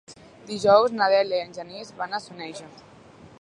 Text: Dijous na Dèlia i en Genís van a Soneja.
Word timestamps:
Dijous 0.51 0.95
na 1.01 1.09
Dèlia 1.15 1.41
i 1.41 1.45
en 1.49 1.53
Genís 1.59 1.93
van 2.01 2.17
a 2.17 2.23
Soneja. 2.25 2.71